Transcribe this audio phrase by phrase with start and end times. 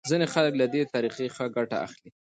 [0.09, 2.09] ځینې خلک له دې طریقې ښه ګټه اخلي.